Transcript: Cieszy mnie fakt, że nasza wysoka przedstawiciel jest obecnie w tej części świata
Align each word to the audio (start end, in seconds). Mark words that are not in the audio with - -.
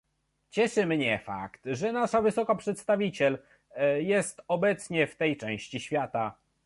Cieszy 0.49 0.85
mnie 0.85 1.19
fakt, 1.19 1.61
że 1.65 1.91
nasza 1.91 2.21
wysoka 2.21 2.55
przedstawiciel 2.55 3.37
jest 3.99 4.41
obecnie 4.47 5.07
w 5.07 5.15
tej 5.15 5.37
części 5.37 5.79
świata 5.79 6.37